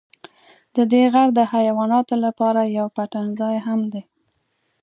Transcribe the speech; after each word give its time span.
ددې 0.75 1.03
غر 1.13 1.27
د 1.37 1.39
حیواناتو 1.53 2.15
لپاره 2.25 2.61
یو 2.77 2.87
پټنځای 2.97 3.55
هم 3.67 3.79
دی. 3.93 4.03